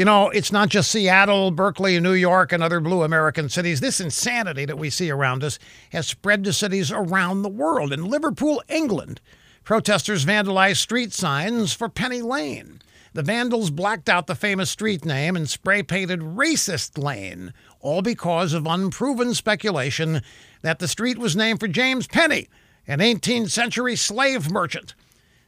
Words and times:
You 0.00 0.06
know, 0.06 0.30
it's 0.30 0.50
not 0.50 0.70
just 0.70 0.90
Seattle, 0.90 1.50
Berkeley, 1.50 2.00
New 2.00 2.14
York, 2.14 2.52
and 2.52 2.62
other 2.62 2.80
blue 2.80 3.02
American 3.02 3.50
cities. 3.50 3.80
This 3.80 4.00
insanity 4.00 4.64
that 4.64 4.78
we 4.78 4.88
see 4.88 5.10
around 5.10 5.44
us 5.44 5.58
has 5.92 6.06
spread 6.06 6.42
to 6.44 6.54
cities 6.54 6.90
around 6.90 7.42
the 7.42 7.50
world. 7.50 7.92
In 7.92 8.06
Liverpool, 8.06 8.62
England, 8.66 9.20
protesters 9.62 10.24
vandalized 10.24 10.78
street 10.78 11.12
signs 11.12 11.74
for 11.74 11.90
Penny 11.90 12.22
Lane. 12.22 12.80
The 13.12 13.22
vandals 13.22 13.68
blacked 13.68 14.08
out 14.08 14.26
the 14.26 14.34
famous 14.34 14.70
street 14.70 15.04
name 15.04 15.36
and 15.36 15.46
spray 15.46 15.82
painted 15.82 16.20
Racist 16.20 16.96
Lane, 16.96 17.52
all 17.80 18.00
because 18.00 18.54
of 18.54 18.66
unproven 18.66 19.34
speculation 19.34 20.22
that 20.62 20.78
the 20.78 20.88
street 20.88 21.18
was 21.18 21.36
named 21.36 21.60
for 21.60 21.68
James 21.68 22.06
Penny, 22.06 22.48
an 22.86 23.00
18th 23.00 23.50
century 23.50 23.96
slave 23.96 24.50
merchant. 24.50 24.94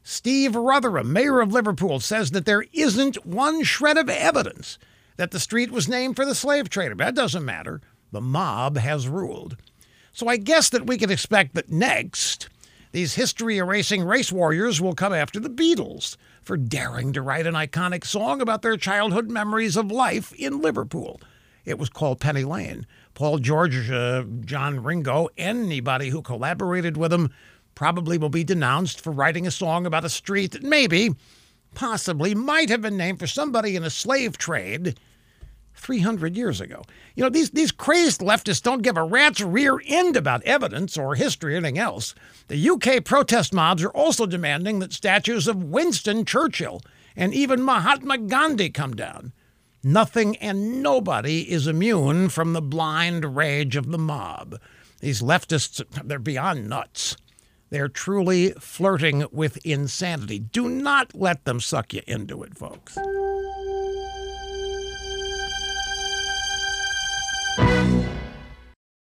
Steve 0.02 0.52
Rotheram, 0.52 1.06
mayor 1.06 1.40
of 1.40 1.52
Liverpool, 1.52 2.00
says 2.00 2.32
that 2.32 2.44
there 2.44 2.64
isn't 2.72 3.24
one 3.24 3.62
shred 3.62 3.96
of 3.96 4.08
evidence 4.08 4.78
that 5.16 5.30
the 5.30 5.40
street 5.40 5.70
was 5.70 5.88
named 5.88 6.16
for 6.16 6.24
the 6.24 6.34
slave 6.34 6.68
trader. 6.68 6.94
That 6.94 7.14
doesn't 7.14 7.44
matter. 7.44 7.80
The 8.10 8.20
mob 8.20 8.76
has 8.78 9.08
ruled. 9.08 9.56
So 10.12 10.28
I 10.28 10.36
guess 10.36 10.68
that 10.70 10.86
we 10.86 10.98
can 10.98 11.10
expect 11.10 11.54
that 11.54 11.70
next, 11.70 12.48
these 12.92 13.14
history 13.14 13.58
erasing 13.58 14.04
race 14.04 14.30
warriors 14.32 14.80
will 14.80 14.94
come 14.94 15.12
after 15.14 15.40
the 15.40 15.48
Beatles 15.48 16.16
for 16.42 16.56
daring 16.56 17.12
to 17.12 17.22
write 17.22 17.46
an 17.46 17.54
iconic 17.54 18.04
song 18.04 18.42
about 18.42 18.62
their 18.62 18.76
childhood 18.76 19.30
memories 19.30 19.76
of 19.76 19.90
life 19.90 20.32
in 20.34 20.60
Liverpool. 20.60 21.20
It 21.64 21.78
was 21.78 21.88
called 21.88 22.20
Penny 22.20 22.44
Lane. 22.44 22.86
Paul 23.14 23.38
George, 23.38 23.90
uh, 23.90 24.24
John 24.44 24.82
Ringo, 24.82 25.28
anybody 25.38 26.08
who 26.08 26.20
collaborated 26.20 26.96
with 26.96 27.12
them 27.12 27.30
probably 27.74 28.18
will 28.18 28.28
be 28.28 28.44
denounced 28.44 29.00
for 29.00 29.10
writing 29.10 29.46
a 29.46 29.50
song 29.50 29.86
about 29.86 30.04
a 30.04 30.08
street 30.08 30.52
that 30.52 30.62
maybe, 30.62 31.14
possibly, 31.74 32.34
might 32.34 32.68
have 32.68 32.82
been 32.82 32.96
named 32.96 33.18
for 33.18 33.26
somebody 33.26 33.76
in 33.76 33.84
a 33.84 33.90
slave 33.90 34.38
trade 34.38 34.98
300 35.74 36.36
years 36.36 36.60
ago. 36.60 36.82
You 37.14 37.24
know, 37.24 37.30
these, 37.30 37.50
these 37.50 37.72
crazed 37.72 38.20
leftists 38.20 38.62
don't 38.62 38.82
give 38.82 38.96
a 38.96 39.02
rat's 39.02 39.40
rear 39.40 39.80
end 39.86 40.16
about 40.16 40.42
evidence 40.44 40.96
or 40.96 41.14
history 41.14 41.54
or 41.54 41.58
anything 41.58 41.78
else. 41.78 42.14
The 42.48 42.70
UK 42.70 43.04
protest 43.04 43.52
mobs 43.52 43.82
are 43.82 43.90
also 43.90 44.26
demanding 44.26 44.78
that 44.78 44.92
statues 44.92 45.48
of 45.48 45.64
Winston 45.64 46.24
Churchill 46.24 46.82
and 47.16 47.34
even 47.34 47.62
Mahatma 47.62 48.18
Gandhi 48.18 48.70
come 48.70 48.94
down. 48.94 49.32
Nothing 49.84 50.36
and 50.36 50.82
nobody 50.82 51.50
is 51.50 51.66
immune 51.66 52.28
from 52.28 52.52
the 52.52 52.62
blind 52.62 53.36
rage 53.36 53.74
of 53.74 53.90
the 53.90 53.98
mob. 53.98 54.60
These 55.00 55.20
leftists, 55.20 55.84
they're 56.04 56.20
beyond 56.20 56.68
nuts. 56.68 57.16
They're 57.72 57.88
truly 57.88 58.50
flirting 58.60 59.24
with 59.32 59.56
insanity. 59.64 60.38
Do 60.38 60.68
not 60.68 61.14
let 61.14 61.46
them 61.46 61.58
suck 61.58 61.94
you 61.94 62.02
into 62.06 62.42
it, 62.42 62.54
folks. 62.54 62.98